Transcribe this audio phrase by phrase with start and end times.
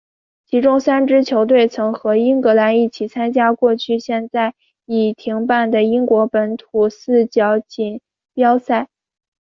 [0.47, 4.55] 其中三支球队曾和英格兰一起参加过现在
[4.87, 8.01] 已停办的英国本土四角锦
[8.33, 8.89] 标赛。